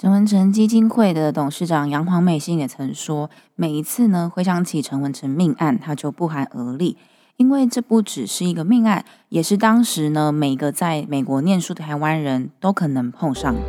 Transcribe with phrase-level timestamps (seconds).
[0.00, 6.96] 陈文成基金会的董事长杨黄美心也曾说，每一次呢回想起陈文成命案，他就不寒而栗，
[7.36, 13.60] 因为这不只是一个命案，也是当时呢每个在美国念书的台湾人都可能碰上的。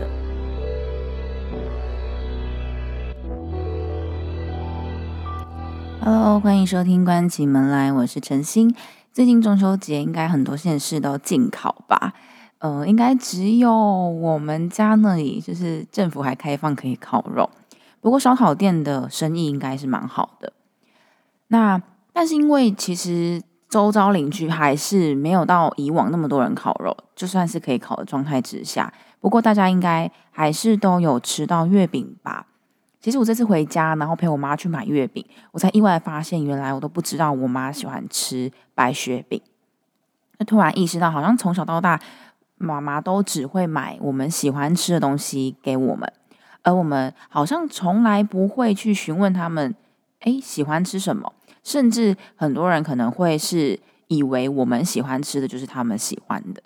[6.00, 8.74] Hello，欢迎收听关起门来，我是陈星。
[9.12, 12.14] 最近中秋节，应该很多县市都禁考吧？
[12.62, 17.50] 呃，应该只有我们家那里，就是政府还开放可以烤肉。
[18.00, 20.54] 不过烧烤店的生意应该是蛮好的。
[21.48, 21.82] 那
[22.14, 32.46] 但是因为其实周遭邻居还是没有到以往那么多人烤肉，就算是可以烤的状态之下，不过大家应该还是都有吃到月饼吧？
[33.00, 39.42] 其实我这次回家，然后陪我妈去买月饼，我才意外发现，原来我都不知道我妈喜欢吃白雪饼。
[40.38, 42.00] 那突然意识到，好像从小到大。
[42.62, 46.12] 妈妈都只会买我们喜欢吃的东西给我们，
[46.64, 49.76] 而我们好像从来不会去询问他们，
[50.20, 51.34] 哎，喜欢吃什么？
[51.64, 56.64] 甚至很多人可能会是以为我们喜欢吃的就是他们喜欢的，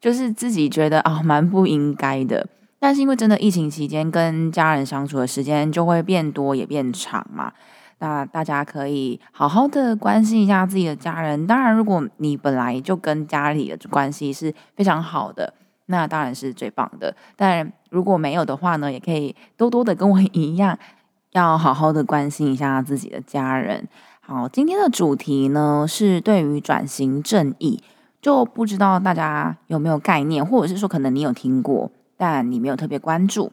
[0.00, 2.46] 就是自己觉得啊，蛮不应该的。
[2.78, 7.52] 但是因为真的疫情期间跟家人相处的时间就会变多也变长嘛。
[8.00, 11.46] 那大家可以好好的关心一下自己的家人。
[11.46, 15.54] 当然，如果你本来就跟家里的关系是非常好的，
[15.86, 17.14] 那当然是最棒的。
[17.36, 20.78] 但如果没有的话呢，也可以多多的跟我一样，
[21.32, 23.86] 要好好的关心一下自己的家人。
[24.20, 27.82] 好，今天的主题呢是对于转型正义，
[28.22, 33.52] 就不知道大家有没有概念，或者是说可能你有听过，但你没有特别关注。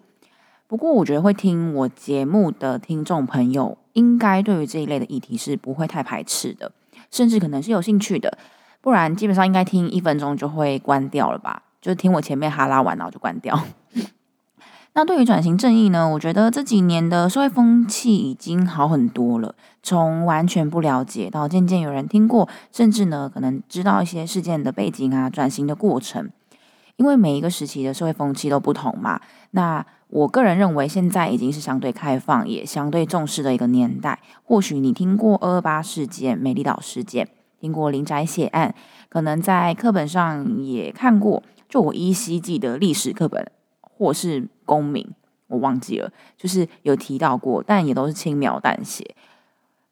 [0.70, 6.74] 不过，我觉得会听我节目的听众朋友，应该对于这一类的议题是不会太排斥的，
[7.10, 8.38] 甚至可能是有兴趣的。
[8.82, 11.64] 不然，基本上应该听一分钟就会关掉了吧？
[11.82, 13.58] 就听我前面哈拉完，然后就关掉。
[14.92, 16.10] 那对于转型正义呢？
[16.10, 26.30] 我觉得这几年的社会风气已经好很多了，从完全不了解到渐渐有人听过，甚至呢可能知道一些事件的背景啊、转型的过程。
[26.98, 29.86] 因为每一个时期的社会风气都不同嘛，那。
[30.10, 34.20] 我个人认为，现在已经是相对开放，也相对重视的一个年代。
[34.44, 37.28] 或许你听过二二八事件、美丽岛事件，
[37.60, 38.74] 听过林宅血案，
[39.10, 41.44] 可能在课本上也看过。
[41.68, 43.52] 就我依稀记得历史课本
[43.82, 45.06] 或是公民，
[45.48, 49.16] 我忘记了，就是有提到过，但也都是轻描淡写。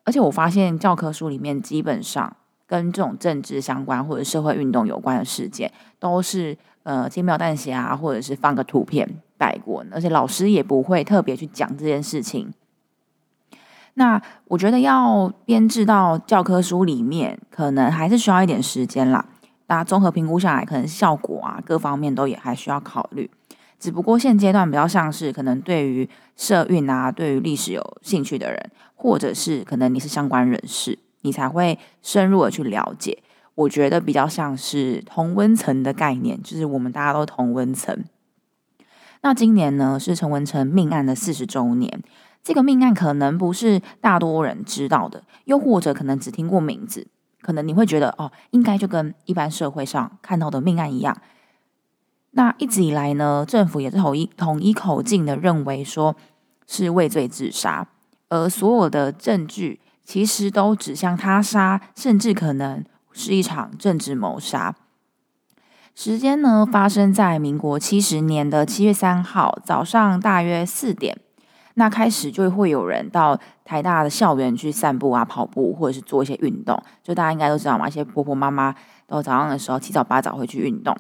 [0.06, 9.22] 而且我发现教科书里面基本上跟这种政治相关或者社会运动有关的事件，都是呃轻描淡写啊，或者是放个图片。
[9.38, 12.54] 带过，而且老师也不会特别去讲这件事情。
[13.96, 19.26] 那我觉得要编制到教科书里面，可能还是需要一点时间啦。
[19.66, 23.32] 大家综合评估下来，可能效果啊各方面都也还需要考虑。
[23.80, 33.24] 只不过现阶段比较像是可能对于社运啊，对于历史有兴趣的人，或者是可能你是相关人士，你才会深入的去了解。
[33.56, 38.04] 我觉得比较像是同温层的概念，就是我们大家都同温层。
[39.26, 42.04] 那今年呢是陈文成命案的四十周年，
[42.44, 47.08] 这个命案可能不是大多人知道的，又或者可能只听过名字，
[47.42, 51.18] 可能你会觉得哦，应该就跟一般社会上看到的命案一样。
[52.34, 56.16] 那一直以来呢，政府也是统一统一口径的认为说
[56.68, 57.88] 是畏罪自杀，
[58.30, 64.76] 而所有的证据其实都指向他杀，甚至可能是一场政治谋杀。
[65.96, 71.18] 时间呢，发生在民国七十年的七月三号早上，大约四点。
[71.76, 76.78] 那开始就会有人到台大的校园去散步啊、跑步，或者是做一些运动。
[77.02, 78.76] 就大家应该都知道嘛，一些婆婆妈妈
[79.08, 80.94] 到早上的时候七早八早会去运动。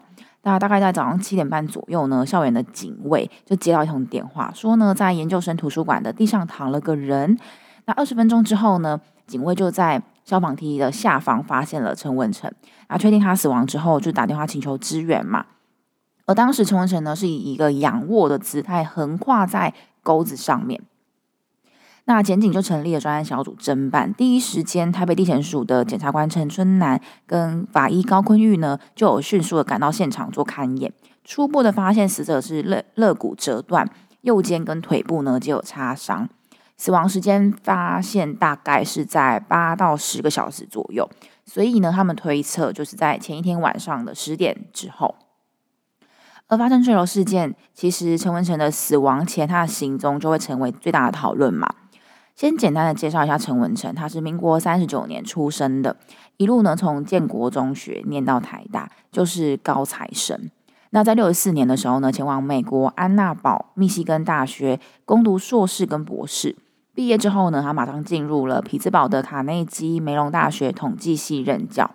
[0.44, 7.38] 那大概在早上七点半左右呢，校园的警卫就接到一通电话，说呢，在研究生图书馆的地上躺了个人。
[7.84, 12.52] 那二十分钟之后呢，警卫就在消防梯的下方发现了陈文成。
[12.88, 15.46] 啊，确定他死亡之后，就打电话请求支援嘛。
[16.26, 19.74] 而当时陈文成呢，是以一个仰卧的姿态横跨在
[20.04, 20.82] 钩子上面。
[22.08, 24.14] 那检警就成立了专案小组侦办。
[24.14, 30.94] 第一时间，台北地检署的检察官陈春南跟法医高坤玉呢，就有迅速的赶到现场做勘验。
[31.24, 33.90] 初步的发现，死者是肋肋骨折断，
[34.22, 36.30] 右肩跟腿部呢就有擦伤。
[36.78, 41.10] 死亡时间发现大概是在八到十个小时左右。
[41.46, 45.16] 所以呢，他们推测就是在前一天晚上的十点之后，
[46.48, 47.56] 而发生坠楼事件。
[47.74, 51.74] 其实陈文成的死亡前，他的行踪就会成为最大的讨论嘛。
[52.36, 55.96] 先简单的介绍一下陈文成，他是民国三十九年出生的，
[56.38, 60.50] 一路呢从建国中学念到台大，就是高材生。
[60.90, 66.58] 那在六十四年的时候呢，前往美国安娜堡密西根大学攻读硕士跟博士。
[66.96, 71.92] 毕业之后呢，他马上进入了匹兹堡的卡内基梅隆大学统计系任教，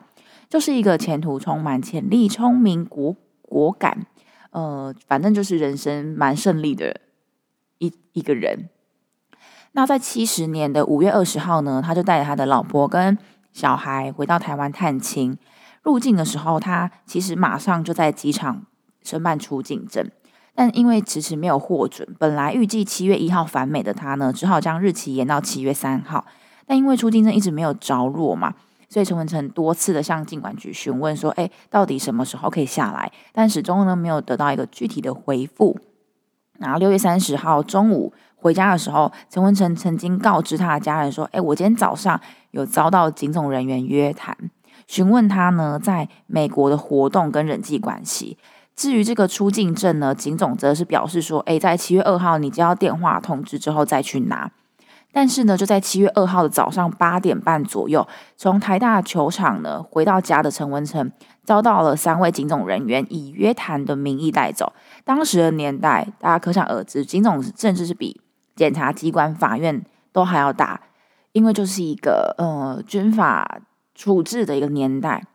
[0.48, 4.06] 就是一个前途充满潜力、聪明果果敢，
[4.50, 7.00] 呃，反正就是人生蛮胜利的
[7.78, 8.68] 一一个人。
[9.72, 13.16] 那在七十年的五月二十号呢，他就带着他的老婆跟
[13.52, 15.38] 小孩回到台湾探亲。
[15.82, 18.66] 入境的时候，他其实马上就在机场
[19.02, 20.10] 申办出境证。
[20.54, 26.24] 但因为迟迟没有获准，本来预计七月一号返美的他呢，只好将日期延到七月三号。
[26.66, 28.54] 但因为出境证一直没有着落嘛，
[28.88, 35.78] 所以陈文成多次的向境管局询问说：“哎，到底什么时候可以下来？”但始终呢没有得到一个具体的回复。
[36.58, 42.20] 然后六月三十号中午回家的时候，陈文成曾经告知他的家人说：“哎，我今天早上
[42.50, 44.36] 有遭到警总人员约谈，
[44.86, 48.36] 询问他呢在美国的活动跟人际关系。”
[48.80, 54.50] 至于这个出境证呢，警总则是表示说，诶，在七月二号你接到电话通知之后再去拿。
[55.12, 61.12] 但是呢，就在七月二号的早上八点半左右，从台大球场呢回到家的陈文成，
[61.44, 64.72] 遭到了三位警总人员以约谈的名义带走。
[65.04, 68.18] 当时的年代，大家可想而知，警总甚至是比
[68.56, 70.80] 检察机关、法院都还要大，
[71.32, 73.60] 因为就是一个呃军法
[73.94, 75.26] 处置的一个年代。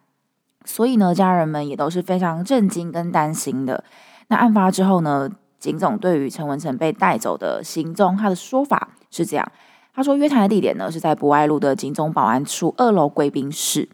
[0.65, 3.83] 所以呢，家人们也都是非常震惊跟担心的。
[4.27, 5.29] 那案发之后呢，
[5.59, 9.51] 警总对于陈文成被带走的行踪，他的说法是这样：
[9.93, 13.87] 他说，约谈的地点呢是在博爱路的警总保安处二楼贵宾室，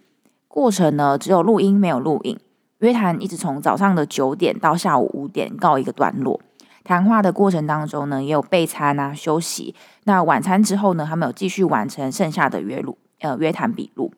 [0.48, 2.40] 过程呢只有录音没有录影。
[2.80, 6.42] 约谈一直从早上的九点到下午五点告一个段落。
[6.84, 9.76] 谈话的过程当中呢，也有备餐啊、休息。
[10.06, 14.12] 那晚餐之后呢，他们有继续完成剩下的约录呃约谈笔录。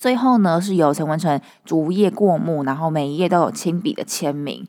[0.00, 4.66] 最后呢，是由陈文成逐页过目，然后每一页都有亲笔的签名。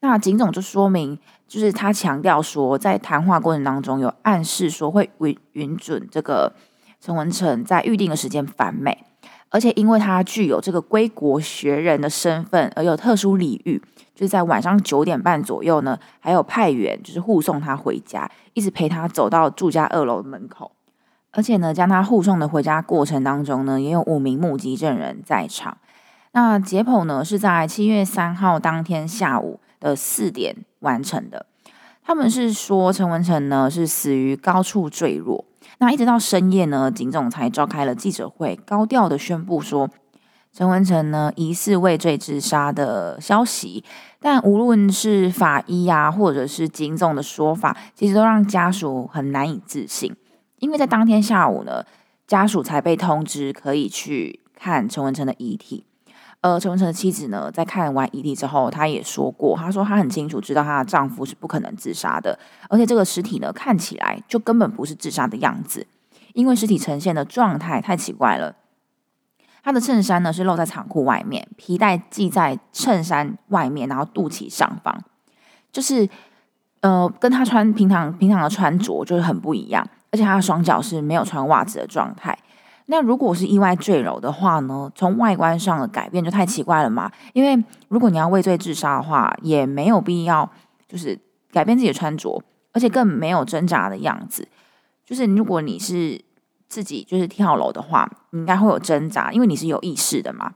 [0.00, 1.18] 那警总就说明，
[1.48, 6.52] 就是他强调说，在谈话过程当中有暗示说会允允准这个
[7.00, 9.06] 陈文成在预定的时间返美，
[9.48, 13.82] 而且因为他具有这个归国学人的身份，而有特殊礼遇，
[14.14, 20.72] 就是在晚上九点半左右呢，还有派员就是护送他回家，一直陪他走到住家二楼门口。
[21.32, 25.76] 而且呢，将他护送的回家过程当中呢，也有五名目击证人在场。
[26.32, 31.46] 那解剖呢，是在七月三号当天下午的四点完成的。
[32.04, 35.44] 他们是说陈文成呢是死于高处坠落。
[35.78, 39.90] 那一直到深夜呢，警总才召开了记者会，高调的宣布说
[40.52, 43.84] 陈文成呢疑似畏罪自杀的消息。
[44.18, 50.16] 但无论是法医啊，或者是警总的说法，其实都让家属很难以置信。
[50.58, 51.84] 因为在当天下午呢，
[52.26, 55.84] 家属才被通知可以去看陈文成的遗体。
[56.40, 62.38] 呃，陈文成的妻子呢，在看完遗体之后，她也说过，她说她很清楚知道她的丈夫是不可能自杀的，
[62.68, 65.86] 而且这个尸体呢，看起来就根本不是自杀的样子，
[66.34, 68.54] 因为尸体呈现的状态太奇怪了。
[69.64, 75.02] 他的衬衫呢是露在长裤外面，皮带系在衬衫外面，然后肚脐上方，
[75.72, 76.08] 就是
[76.80, 79.84] 呃，跟他穿平常平常的穿着就是很不一样。
[80.10, 82.38] 而且他的双脚是没有穿袜子的状态。
[82.86, 84.90] 那如果是意外坠楼的话呢？
[84.94, 87.12] 从外观上的改变就太奇怪了嘛。
[87.34, 90.50] 因为如果你要畏罪自杀的话，也没有必要
[90.88, 91.18] 就是
[91.52, 94.48] 改变自己的穿着，而且更没有挣扎的样子。
[95.04, 96.18] 就是如果你是
[96.66, 100.54] 自己就是跳楼的话，你应该会有挣扎，因为你是有意识的嘛。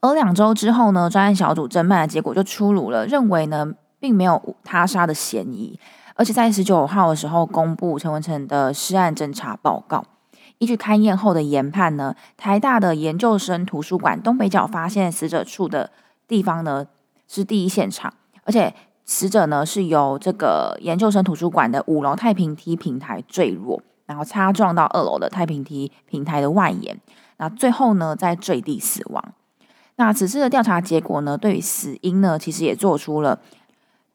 [0.00, 3.70] 而两周之后呢，专案小组侦办的结果就出炉了，认为呢
[4.00, 5.78] 并没有他杀的嫌疑。
[6.14, 10.04] 而且在十九号的时候公布陈文成的尸案侦查报告。
[10.58, 15.90] 依据勘验后的研判呢，台大的研究生图书馆东北角发现死者处的
[16.28, 16.86] 地方呢
[17.26, 18.14] 是第一现场，
[18.44, 18.72] 而且
[19.04, 26.96] 死者呢是由这个研究生图书馆的五楼太平梯平台坠落，然后擦撞到二楼的太平梯平台的外沿，
[27.38, 29.34] 那最后呢在坠地死亡。
[29.96, 33.40] 那此次的调查结果呢，对于死因呢其实也做出了。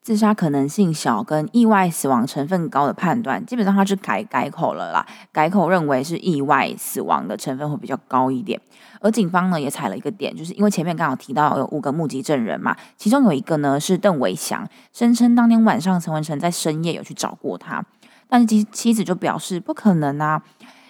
[0.08, 8.58] 自杀可能性小跟意外死亡成分高的判断，基本上他是改改口了啦，改口认为是意外死亡的成分会比较高一点。
[9.02, 17.84] 而警方呢也踩了一个点，就是因为前面刚好提到有五个目击证人嘛，其中有一个呢是邓伟祥，声称当天晚上陈文成在深夜有去找过他，
[18.30, 20.42] 但是妻妻子就表示不可能啊，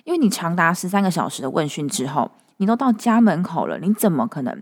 [0.03, 4.61] 因为你长达十三个小时的问讯之后，你都到家门口了，你怎么可能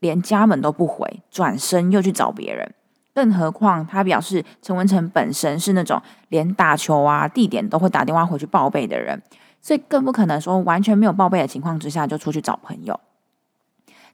[0.00, 2.74] 连家门都不回，转身又去找别人？
[3.16, 9.22] 更何况，他表示陈文成本身是那种连打球啊地点都会打电话回去报备的人，
[9.62, 13.00] 所以更不可能说完全没有报备的情况之下就出去找朋友。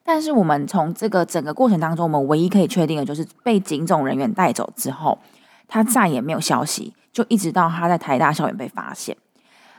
[0.04, 5.18] 但是我们从这个整个过程当中，我们唯一可以确定的就是被警总人员带走之后，
[5.66, 9.16] 他再也没有消息，就一直到他在台大校园被发现。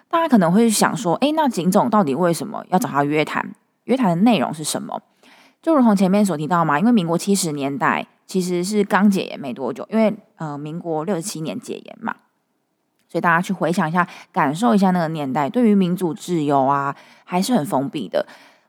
[0.10, 3.56] 大家可能会想说，诶，那警总到底为什么要找他约谈？
[3.86, 5.02] 约谈的内容是什么？
[5.62, 12.16] 就如同前面所提到嘛，因为民国七十年代其实是刚解严没多久，因为呃，民国六十七年解严嘛，
[13.10, 18.26] 所以大家去回想一下，感受一下那个年代，对于民主自由啊，还是很封闭的。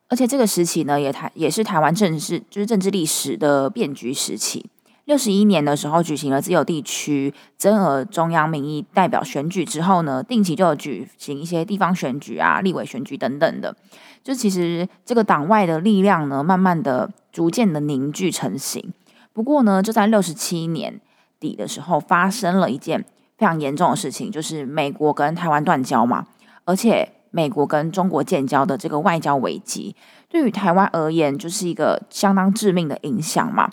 [0.08, 4.64] 而且这个时期呢，也台也是台湾政治就是政治历史的变局时期。
[5.06, 13.74] 六十一年的时候举行了自由地区增额中央民意代表选举之后呢，定期就有举行一些地方选举啊、立委选举等等的。
[14.22, 18.92] 就其实这个党外的力量呢，慢慢的、逐渐的凝聚成型。
[19.34, 20.98] 不过呢，就在六十七年
[21.38, 23.04] 底的时候，发生了一件
[23.36, 26.26] 非常严重的事情，就是美国跟台湾断交嘛，
[26.64, 27.10] 而且。
[27.36, 29.96] 美国跟中国建交的这个外交危机，
[30.28, 33.68] 对于台湾而言就是一个相当致命的影响嘛。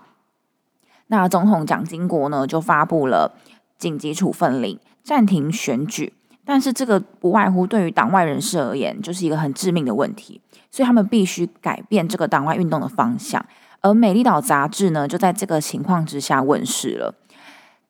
[1.05, 3.35] 那总统蒋经国呢就发布了
[3.77, 6.11] 紧急处分令，暂停选举。
[6.43, 10.41] 但是这个不外乎对于党外人士而言，就是一个很致命的问题，
[10.71, 13.45] 所以他们必须改变这个党外运动的方向。
[13.81, 17.13] 而《美丽岛》杂志呢，就在这个情况之下问世了。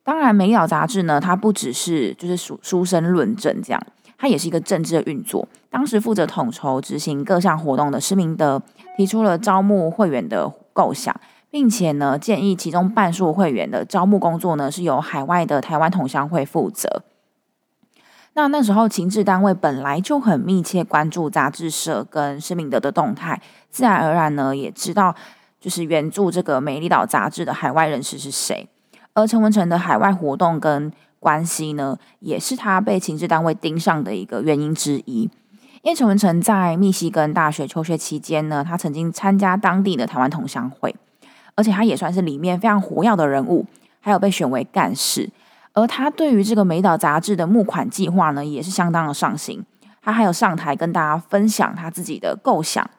[0.03, 3.81] 当然，《美丽岛》杂志呢，它不只是就是书书生论证这样。
[4.17, 5.47] 它也是一个政治的运作。
[5.69, 8.61] 当时负责统筹执行各项活动的施明德
[8.95, 11.19] 提出了招募会员的构想，
[11.49, 17.01] 并且呢建议其中半数会员的招募工作呢是由海外的台湾同乡会负责。
[18.33, 25.15] 那那时候情治单位本来就很密切关注杂志社跟施明德的动态，自然而然呢也知道
[25.61, 28.67] 就是援助这个美丽岛杂志的海外人士是谁。
[29.13, 35.29] 而陈文成的海外活动跟关系呢，也是他被情治单位盯上的一个原因之一。
[35.83, 40.95] 因为陈文成在密西根大学求学期间呢，他曾经参加当地的台湾同乡会，
[41.55, 43.65] 而且他也算是里面非常活跃的人物，
[43.99, 45.29] 还有被选为干事。
[45.73, 49.63] 而他对于这个美岛杂志的募款计划呢，也是相当的上心。
[50.01, 52.89] 他还有上台跟大家分享他自己的构想。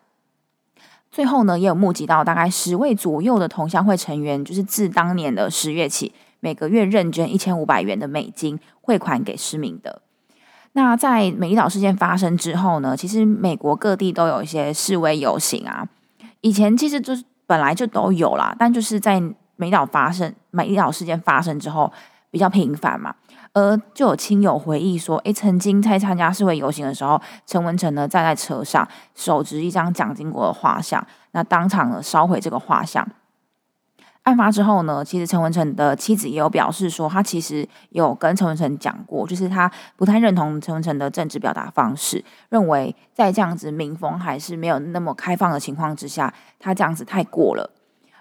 [1.12, 6.12] 最后呢，也有募集到大概十位左右的同乡会成员，就是自当年的十月起。
[6.40, 10.02] 每个月认捐一千五百元的美金汇款给失明的。
[10.72, 15.86] 那在美丽岛事件发生之后呢，其实美国各地都有一些示威游行啊。
[16.40, 19.22] 以前其实就是本来就都有啦，但就是在
[19.54, 21.92] 美岛发生美丽岛事件发生之后
[22.32, 23.14] 比较频繁嘛。
[23.54, 33.06] 而就有亲友回忆说，诶，曾经在参加示威游行的时候，陈文成呢站在车上，手执一张蒋经国的画像，那当场呢烧毁这个画像。
[34.22, 47.70] 案发之后呢，其实陈文成的妻子也有表示说，他其实有跟陈文成讲过，就是他不太认同陈文成的政治表达方式，认为在这样子民风还是没有那么开放的情况之下，他这样子太过了。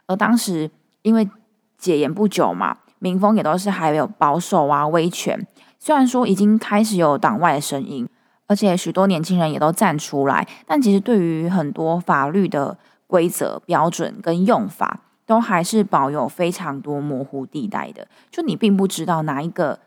[0.08, 0.70] 而当时
[1.04, 1.30] 因为
[1.78, 5.46] 解严不久嘛，民风也都是还有保守啊、威权，
[5.78, 8.08] 虽然说已经开始有党外的声音，
[8.48, 12.78] 而且许多年轻人也都站出来，但其实对于很多法律的
[13.08, 15.02] 规则、标准跟用法。
[15.24, 19.80] 都还是保有非常多模糊地带的，就你并不知道哪一个，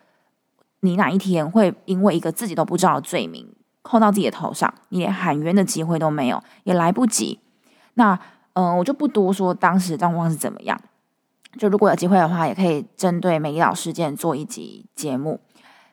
[0.80, 3.46] 你哪一天会因为一个自己都不知道的罪名
[3.82, 7.40] 扣到自己的头上，你连喊冤的机会都没有，也来不及。
[7.94, 8.18] 那
[8.54, 10.80] 嗯，我就不多说当时状况是怎么样。
[11.58, 15.40] 就如果有机会的话，也可以针对美丽岛事件做一集节目。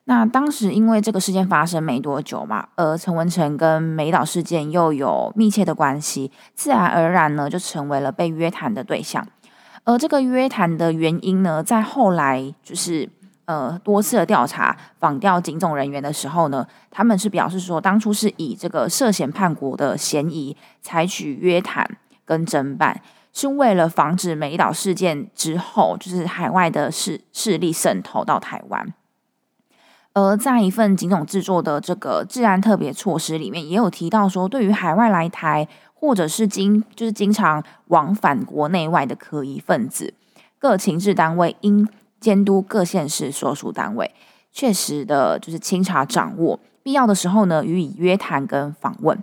[0.06, 9.26] 那当时因为这个事件发生没多久嘛，而陈文成跟美岛事件又有密切的关系，自然而然呢就成为了被约谈的对象。
[9.84, 13.08] 而这个约谈的原因呢，在后来就是
[13.46, 21.88] 呃多次的调查访调警总人员的时候呢，他们是表示说，当初是以这个涉嫌叛国的嫌疑采取约谈
[22.26, 23.02] 跟侦办，
[23.34, 28.94] 是为了防止美岛事件之后就是海外的势势力渗透到台湾。
[30.14, 40.14] 而在一份警总制作的这个治安特别措施里面，也有提到说，对于海外来台或者是经就是经常往返国内外的可疑分子，
[40.60, 41.88] 各情治单位应
[42.20, 44.14] 监督各县市所属单位，
[44.52, 49.18] 确实的就是清查掌握，必要的时候呢予以约谈跟访问，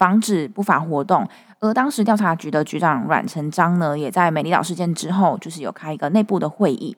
[0.00, 1.28] 防止不法活动。
[1.58, 6.96] 而当时调查局的局长阮成章呢，也在美丽岛事件之后，就是有开一个内部的会议。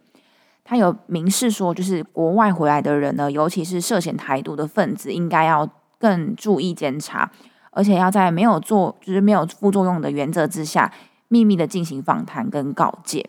[0.63, 5.69] 他有明示说，就是国外回来的人呢，尤其是涉嫌台独的分子，应该要
[5.99, 7.29] 更注意监察，
[7.73, 10.93] 而且要在没有做就是没有副作用的原则之下，
[11.27, 13.29] 秘密的进行访谈跟告诫。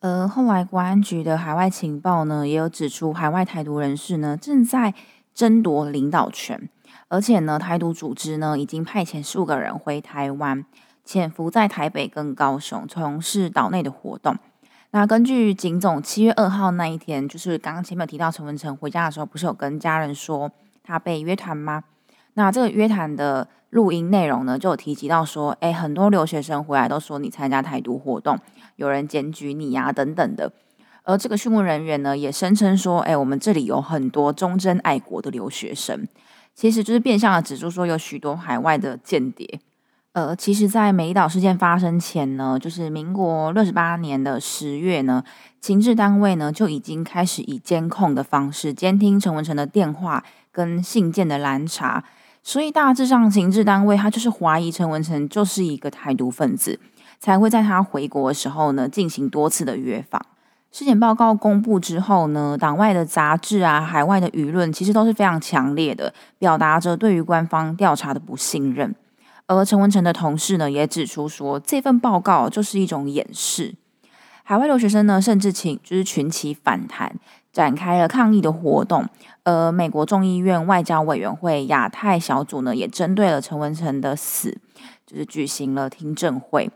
[0.00, 4.92] 而后来国安局的海外情报呢，也有指出，海外台独人士呢正在
[5.32, 6.68] 争夺领导权，
[7.08, 10.64] 而且呢，台独组织呢已经派遣数个人回台湾。
[11.04, 14.36] 潜伏在台北跟高雄，从事岛内的活动。
[14.90, 20.52] 那根据警总七月二号那一天，就是刚刚前面提到陈文成回家的时候，不是有跟家人说
[20.84, 21.84] 他被约谈吗？
[22.34, 28.38] 那这个约谈的录音内容呢，就有提及到说，哎，很多留学生回来都说你参加台独活动，
[28.76, 30.52] 有人检举你呀，等等的。
[31.04, 36.06] 而这个讯问人员呢，也声称说，哎，我们这里有很多忠贞爱国的留学生，
[36.58, 39.60] 其实就是变相的指出说，有许多海外的间谍。
[40.10, 45.22] 呃，其实，在美岛事件发生前呢，就是民国六十八年的十月呢，
[45.60, 52.02] 情治单位呢就已经开始以监控的方式监听陈文成的电话跟信件的拦查，
[52.42, 56.80] 所以大致上情治单位他就是怀疑陈文成就是一个台独分子，
[57.20, 60.20] 才会在他回国的时候呢进行多次的约访。
[60.70, 68.94] 尸检报告公布之后呢，党外的杂志啊，海外的舆论其实都是非常强烈的，表达着对于官方调查的不信任。
[69.46, 73.74] 而陈文成的同事呢，也指出说，这份报告就是一种掩饰。
[74.44, 77.16] 海外留学生呢，甚至请就是群起反弹，
[77.50, 79.06] 展开了抗议的活动。
[79.44, 84.58] 而美国众议院外交委员会亚太小组呢，也针对了陈文成的死，
[85.06, 86.70] 就是举行了听证会。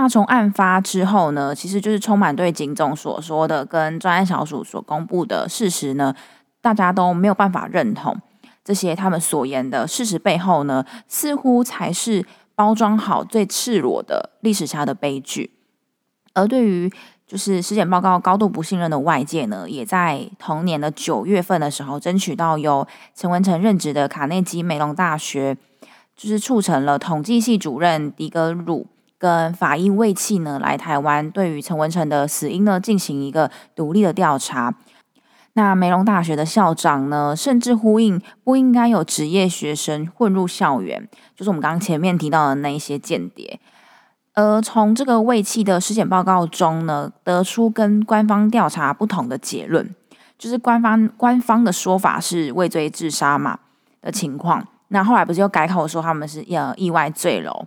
[0.00, 6.14] 那从案发之后呢，其实就是充满对警总所说的跟专案小组所公布的事实呢，
[6.60, 8.16] 大家都没有办法认同
[8.64, 12.24] 这些他们所言的事实背后呢，似乎才是
[12.54, 15.50] 包装好最赤裸的历史下的悲剧。
[16.32, 16.88] 而对于
[17.26, 22.86] 就是尸检报告高度不信任的外界呢，也在同年的九月份的时候，争取到由
[23.16, 25.56] 陈文成任职的卡内基梅隆大学，
[26.14, 28.86] 就是促成了统计系主任迪格鲁。
[29.18, 34.74] 跟法医卫器呢来台湾，对于陈文成的死因呢进行一个独立的调查。
[35.54, 43.58] 那梅隆大学的校长呢，甚至呼应不应该有职业学生混入校园，就是我们刚刚前面提到的那一些间谍。
[44.34, 49.92] 而从这个卫器的尸检报告中呢，得出跟官方调查不同的结论，
[50.38, 53.58] 就是官方官方的说法是畏罪自杀嘛
[54.00, 54.64] 的情况。
[54.88, 57.66] 那后来不是又改口说他们是呃意外坠楼？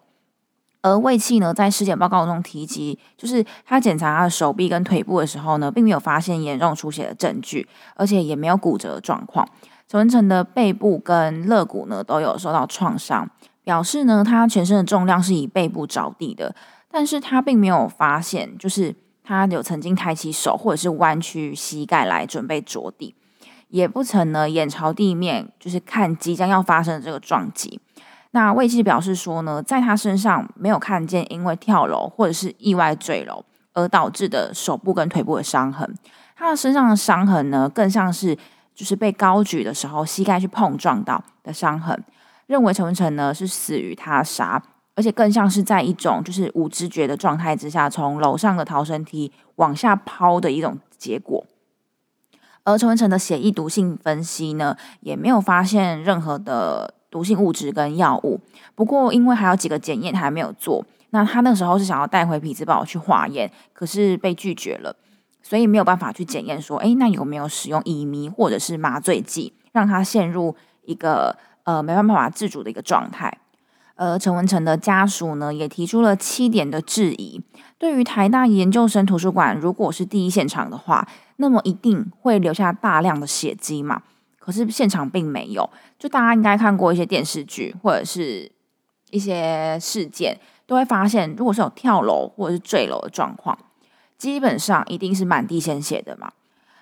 [0.82, 9.48] 而胃器呢，在尸检报告中提及，就是他检查他的手臂跟腿部的时候呢，并没有发现严重出血的证据，而且也没有骨折状况。
[9.88, 13.30] 陈文成的背部跟肋骨呢，都有受到创伤，
[13.64, 16.56] 表示呢，他全身的重量是以背部着地的，
[16.90, 23.14] 但是他并没有发现，就是他有曾经抬起手或者是弯曲膝盖来准备着地，
[23.68, 27.80] 也不曾呢眼朝地面，就是看即将要发生的这个撞击。
[28.34, 35.94] 那卫器表示说呢，在他身上没有看见因为跳楼或者是意外坠楼而导致的手部跟腿部的伤痕，
[36.36, 38.38] 他的身上的伤痕呢，更像是
[38.74, 42.02] 就是被高举的时候膝盖去碰撞到的伤痕。
[42.48, 44.64] 认为陈文成呢是死于他杀，
[44.96, 51.46] 而且更像是在一种就是无知觉的状态之下，从楼上的逃生梯往下抛的一种结果。
[52.64, 56.94] 而陈文成的血液毒性分析呢，也没有发现任何的。
[57.12, 58.40] 毒性物质跟药物，
[58.74, 64.96] 不过因为还有几个检验还没有做，那他那时候是想要带回匹兹堡去化验，可是被拒绝了，
[65.44, 73.38] 所以没有办法去检验说，哎，那有没有使用乙醚或者是麻醉剂，让他陷入一个呃没办法自主的一个状态。
[73.96, 77.40] 而陈文成的家属呢，也提出了七点的质疑。
[77.78, 84.02] 对于台大研究生图书馆，如果是第一现场的话，那么一定会留下大量的血迹嘛？
[84.44, 88.52] 可是现场并没有，就大家应该看过一些电视剧或者是
[89.12, 93.56] 一些事件，都会发现，如果是有跳楼或者是坠楼的状况，
[94.18, 96.32] 基本上一定是满地鲜血的嘛。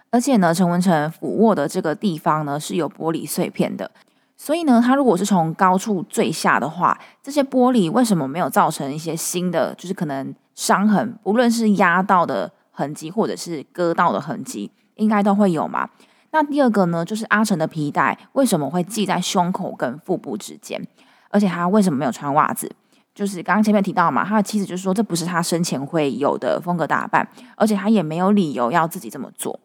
[0.10, 3.91] 而且呢，陈文成俯卧的这个地方呢是有玻璃碎片的，
[4.38, 15.89] 所以呢，他如果是从高处坠下的话，这些玻璃为什么没有造成一些新的，就是可能伤痕，不论是压到的痕迹或者是割到的痕迹，应该都会有嘛？
[16.32, 20.86] 那第二个呢，就是阿成的皮带为什么会系在胸口跟腹部之间？
[21.30, 22.72] 而且他为什么没有穿袜子？
[23.15, 29.60] 就是刚刚前面提到嘛，他的妻子就说这不是他生前会有的风格打扮，而且他也没有理由要自己这么做。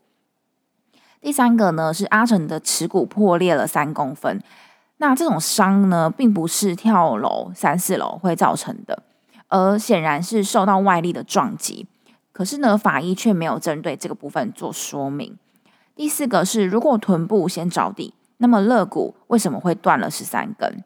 [1.20, 4.42] 第三个呢，是阿成的耻骨破裂了三公分。
[4.96, 9.02] 那这种伤呢，并不是跳楼三四楼会造成的，
[9.48, 11.86] 而显然是受到外力的撞击。
[12.32, 15.38] 可是呢，法医却没有针对这个部分做说明。
[15.96, 20.82] 第四个是，如果臀部先着地，那么肋骨为什么会断了十三根？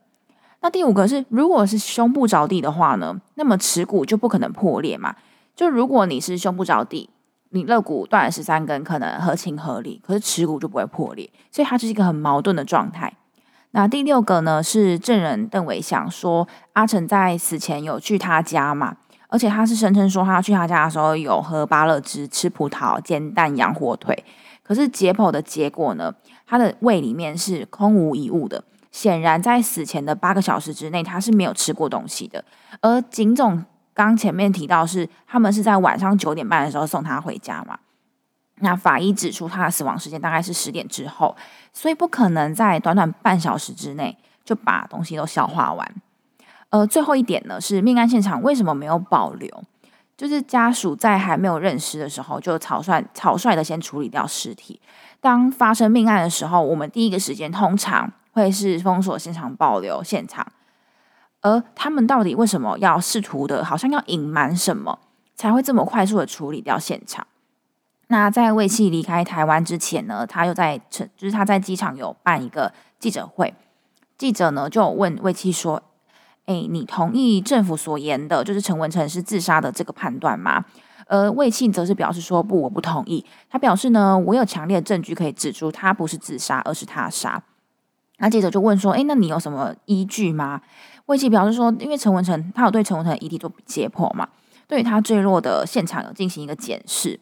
[0.61, 5.15] 那第五个是，如果是胸部着地的话呢，那么耻骨就不可能破裂嘛？
[5.57, 7.09] 就如果你是胸部着地，
[7.51, 13.15] 你肋骨断了十三根，可能合情合理，可是耻骨就不会破裂，所以它就是一个很矛盾的状态。
[13.71, 18.97] 那第六个呢是证人邓伟祥说，阿成在死前有去他家嘛，
[19.29, 24.25] 而且他是声称说他去他家的时候有喝芭乐汁、吃葡萄、煎蛋、羊火腿，
[24.69, 26.15] 可是解剖的结果呢，
[26.47, 32.45] 他的胃里面是空无一物的，显然在死前的八个小时之内他是没有吃过东西的。
[32.83, 37.79] 而警总刚前面提到是他们是在晚上九点半的时候送他回家嘛。
[38.57, 41.35] 那法医指出，他的死亡时间大概是十点之后，
[41.73, 45.95] 所以不可能在短短半小时之内就把东西都消化完。
[46.69, 49.65] 呃，最后一点呢，是命案现场为什么没有保留？
[50.19, 54.81] 就是家属在还没有认尸的时候，就草率草率的先处理掉尸体。
[55.21, 60.45] 当发生命案的时候，我们第一个时间通常会是封锁现场，保留现场。
[61.41, 64.99] 而他们到底为什么要试图的，好像要隐瞒什么，
[65.37, 67.25] 才会这么快速的处理掉现场？
[68.09, 73.55] 那在魏气离开台湾之前呢，他又在，就是他在机场有办一个记者会，
[74.17, 75.81] 记者呢就问魏气说
[76.49, 80.65] ：“哎，你同意政府所言的，就是陈文成是自杀的这个判断吗？”
[81.07, 87.43] 而魏庆则是表示说：“不，我不同意。”他表示呢：“我有强烈的证据可以指出他不是自杀，而是他杀。”
[88.19, 90.61] 那记者就问说：“哎，那你有什么依据吗？”
[91.07, 94.27] 魏庆表示说：“因为陈文成他有对陈文成遗体做解剖嘛，
[94.67, 97.21] 对于他坠落的现场有进行一个检视。”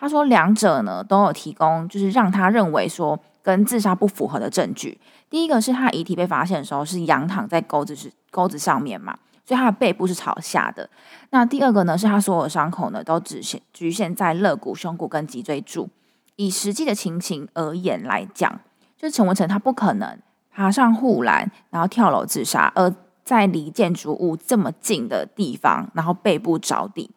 [0.00, 4.98] 他说，两者呢都有提供，就是让他认为说跟自杀不符合的证据。
[5.30, 10.88] 第一个是他遗体被发现的时候是仰躺在钩子是钩子上面嘛，所以他的背部是朝下的。
[11.30, 15.88] 那第二个呢是他所有的伤口呢都只限局限在肋骨、胸骨跟脊椎柱。
[16.36, 18.60] 以实际的情形而言来讲，
[18.96, 20.18] 就是陈文成他不可能
[20.50, 27.10] 爬上护栏然后跳楼自杀，而在离建筑物这么近的地方，然后背部着地，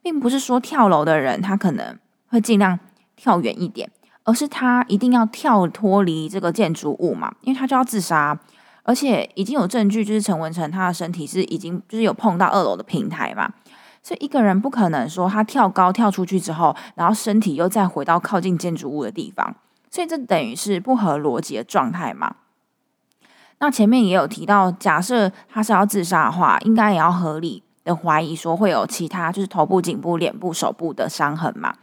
[0.00, 1.98] 并不是说跳楼的人他可能。
[2.32, 2.80] 会尽量
[3.14, 3.90] 跳远一点，
[4.24, 8.38] 而是他一定要跳脱离这个建筑物嘛，因为他就要自杀，
[8.84, 13.50] 而且已经有证据，就是陈文成他的身体是已经就是有碰到二楼的平台嘛，
[14.02, 19.54] 所以一个人不可能说他跳高跳出去之后，然后身体又再回到靠近建筑物的地方，
[19.90, 22.36] 所以这等于是不合逻辑的状态嘛。
[23.58, 31.74] 那前面也有提到，假设他是要自杀的话，应该也要合理的怀疑说会有其他就是头部、颈部、脸部、手部的伤痕嘛。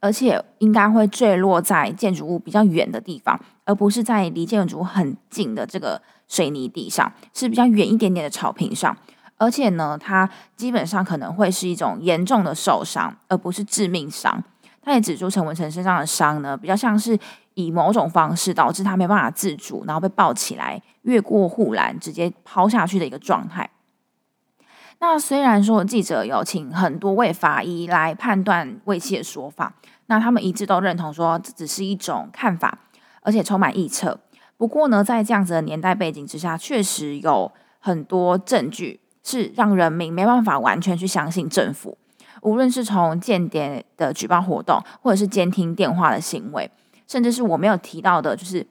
[0.00, 8.96] 而且应该会坠落在建筑物比较远的地方，而不是在离建筑物很近的这个水泥地上，是比较远一点点的草坪上。
[9.36, 14.42] 而且呢，它基本上可能会是一种严重的受伤，而不是致命伤。
[14.82, 17.18] 他也指出陈文成身上的伤呢，比较像是
[17.54, 23.68] 以某种方式导致他没办法自主，然后被抱起来越过护栏直接抛下去的一个状态。
[25.00, 29.74] 那虽然说记者有请很多位法医来判断魏妻的说法。
[30.06, 32.78] 那他们一致都认同说，这只是一种看法，
[33.22, 34.20] 而且充满臆测。
[34.56, 41.96] 不过呢，在这样子的年代背景之下，确实有很多证据是让人民没办法完全去相信政府。
[42.42, 46.70] 无论是从间谍的举报活动，或者是监听电话的行为，
[47.06, 48.66] 甚至是我没有提到的，就是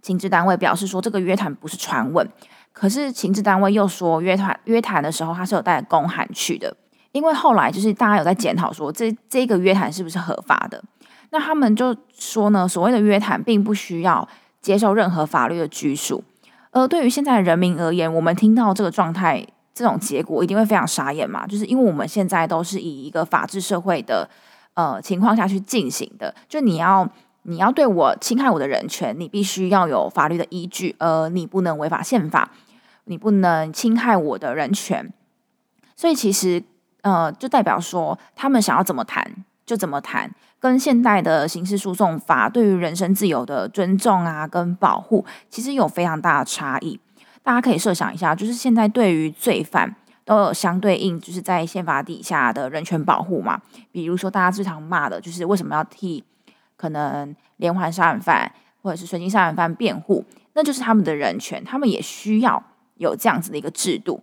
[0.00, 2.26] 情治单位表示说这个约谈不是传闻，
[2.72, 6.74] 可是情治单位又说约谈约谈的时候他是有带公函去的。
[7.12, 10.82] 因为后来就是大家有在检讨说，这这个约谈是不是合法的？
[11.28, 14.26] 那他们就说呢，所谓的约谈并不需要
[14.62, 16.24] 接受任何法律的拘束。
[16.70, 21.46] 而对于现在人民而言，我们听到这个状态、这种结果，一定会非常傻眼嘛？
[21.46, 24.26] 就是因为我们现在都是以一个法治社会的
[24.72, 27.06] 呃情况下去进行的，就你要
[27.42, 32.50] 你要对我侵害我的人权，你必须要有法律的依据，而你不能违法宪法，
[33.04, 35.12] 你不能侵害我的人权。
[35.96, 36.62] 所以其实。
[37.02, 39.28] 呃，就代表说，他们想要怎么谈
[39.66, 47.00] 就怎么谈，跟现代的刑事诉讼法对于人身自由的尊重啊，跟保护，其实有非常大的差异。
[47.42, 53.60] 大家可以设想一下，就是现在对于罪犯都有相对应，就是在宪法底下的人权保护嘛。
[53.90, 56.22] 比如说，大家最常骂的就是为什么要替
[56.82, 58.50] 可能连环杀人犯
[58.82, 62.60] 或者是随机杀人犯辩护，那就是他们的人权，他们也需要
[62.96, 64.20] 有这样子的一个制度。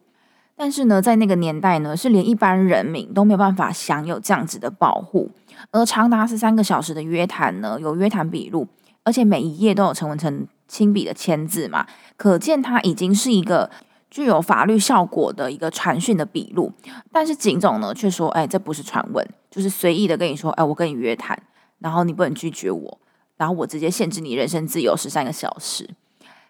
[0.58, 5.32] 但是呢，在那个年代呢，是连一般人民都没有办法享有这样子的保护。
[5.72, 8.68] 而长达十三个小时的约谈呢，有约谈笔录，
[9.06, 13.72] 而且每一页都有陈文成亲笔的签字嘛，可见他已经是一个
[14.12, 16.74] 具有法律效果的一个传讯的笔录。
[17.10, 21.42] 但是警总呢却说，哎，这不是传闻，就是随意的跟你说，哎，我跟你约谈，
[21.80, 23.00] 然后你不能拒绝我，
[23.38, 25.90] 然后我直接限制你人身自由十三个小时，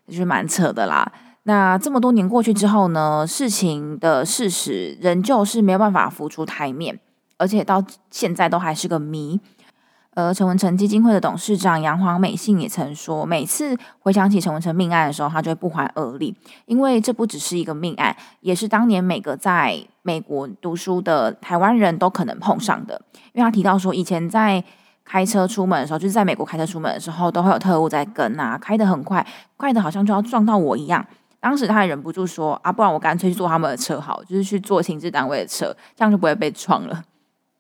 [0.08, 1.12] 就是蛮扯的啦。
[1.44, 3.26] 那这么多年过去之后呢？
[3.26, 7.00] 事情的事实仍旧是没有办法浮出台面，
[7.38, 9.40] 而且到现在都还是个谜。
[10.16, 23.02] 呃，陈文成基金会的董事长杨黄美信也曾说，每次回想起陈文成命案的时候，他就会不怀而栗，因为这不只是一个命案，也是当年每个在美国读书的台湾人都可能碰上的。
[23.34, 24.62] 因为他提到说，以前在
[25.10, 29.26] 开车出门的时候，就是在美国开车出门的时候，都会有特务在跟啊，开得很快，
[29.58, 31.04] 快的好像就要撞到我一样。
[31.40, 37.04] 当时他也忍不住说啊，不然我干脆去坐他们的车好，就是去坐情治单位的车，这样就不会被撞了。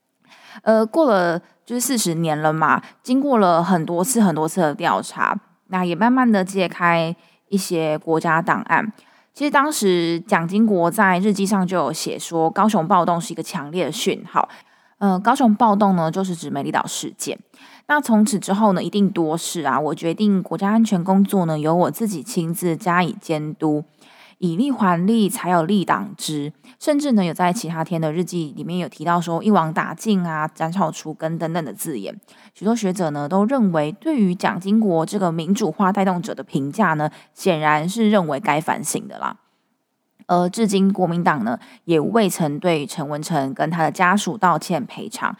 [0.62, 5.36] 呃，过了就是四十年了嘛，经过了很多次很多次的调查，
[5.70, 7.16] 那也慢慢的揭开
[7.48, 8.94] 一些国家档案。
[9.34, 14.48] 其实当时蒋经国在日记上就有写说，高雄暴动是一个强烈的讯号。
[15.00, 17.40] 呃，高雄暴动呢，就是指美丽岛事件。
[17.88, 19.80] 那从此之后呢，一定多事啊。
[19.80, 23.86] 我决定国家安全工作呢，由我自己亲自加以监督，
[24.38, 26.54] 以利还利，才有利党之。
[26.80, 32.20] 甚至呢，有在其他天的日记里面有提到说“一网打尽”啊，“斩草除根”等等的字眼。
[32.54, 39.38] 许多学者呢，都认为对于蒋经国这个民主化带动者的评价呢，显然是认为该反省的啦。
[40.30, 45.36] 而至今，国民党呢也未曾对陈文成跟他的家属道歉赔偿。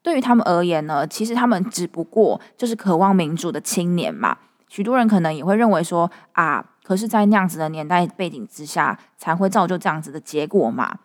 [0.00, 4.38] 对于他们而言呢，其实他们只不过就是渴望民主的青年嘛。
[4.68, 10.98] 许多人可能也会认为说啊，可是，在那样子的年代背景之下，才会造就这样子的结果嘛。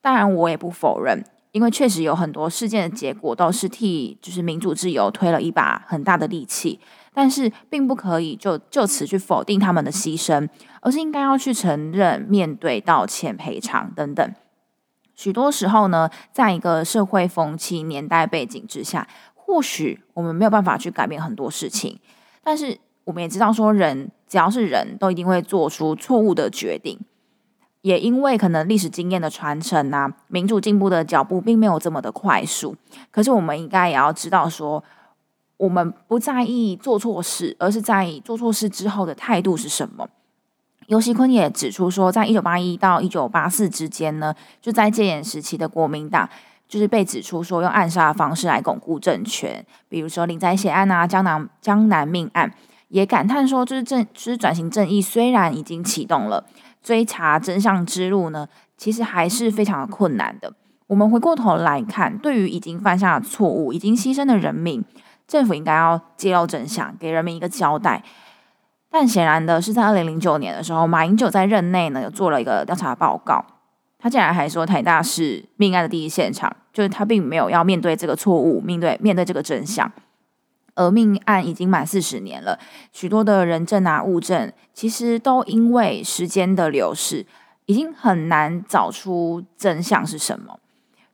[0.00, 6.80] 当然，我也不否认，因为确实有很多事件的结果都是替就是民主自由推了一把很大的力气。
[7.12, 10.48] 但是，并不可以就就此去否定他们的牺牲，
[10.80, 14.34] 而是应该要去承认、面对、道歉、赔偿等等。
[15.14, 21.98] 许多时候呢，在一个社会风气、年代背景之下，或许我们没有办法去改变很多事情，
[22.42, 26.98] 但是我们也知道，说人只要是人都一定会做出错误的决定。
[27.82, 32.76] 也因为可能历史经验的传承啊，民主进步的脚步并没有这么的快速，
[33.10, 34.82] 可是我们应该也要知道说。
[35.56, 40.08] 我们不在意做错事，而是在意做错事之后的态度是什么。
[40.90, 46.28] 尤锡坤也指出说，在一九八一到一九八四之间呢，就在戒严时期的国民党，
[46.66, 52.52] 就是被指出说用暗杀的方式来巩固政权，比如说林宅血案啊、江南江南命案，
[52.88, 56.44] 也感叹说，就是正就是转型正义虽然已经启动了，
[56.82, 60.52] 追查真相之路呢，其实还是非常的困难的。
[60.88, 64.84] 我们回过头来看，对于已经犯下的错误、已经牺牲的人民。
[65.28, 68.02] 政府应该要揭露真相，给人民一个交代。
[68.90, 73.44] 但显然的是，在二零零九年的时候，马英九在任内呢，有做了一个调查报告。
[73.98, 79.90] 他竟然还说台大是命案的第一现场，就是他并没有要面对这个错误，面对面对这个真相。
[80.74, 82.58] 而命案已经满四十年了，
[82.92, 87.26] 许多的人证啊物证，其实都因为时间的流逝，
[87.66, 90.58] 已经很难找出真相是什么。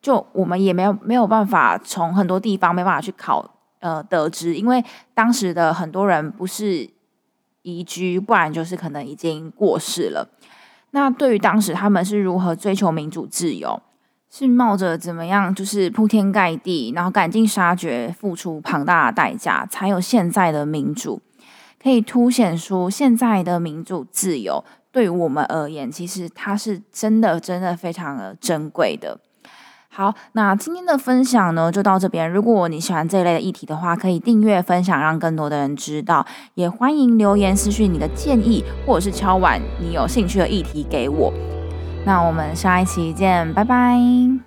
[0.00, 3.52] 就我们也没有没有办法从很多地方没办法去考。
[3.80, 6.88] 呃，得知，因为当时的很多人不是
[7.66, 10.28] 移居，不然就是可能已经过世了。
[10.92, 13.82] 那对于当时他们是如何追求民主自由，
[14.30, 21.20] 是冒着怎么样，就是铺天盖地，然后赶尽杀绝，付出庞大的代价，才有现在的民主，
[21.82, 29.18] 可以凸显出现在的民主自由对于我们而言，其实它是真的，真的非常的珍贵的。
[29.96, 32.30] 好，那今天的分享呢，就到这边。
[32.30, 36.26] 如果你喜欢这一类的议题的话，可以订阅、分享，让更多的人知道。
[36.52, 41.32] 也欢迎留言私讯你的建议，或者是敲完你有兴趣的议题给我。
[42.04, 44.45] 那我们下一期见，拜拜。